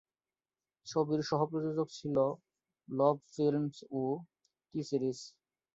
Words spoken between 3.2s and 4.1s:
films ও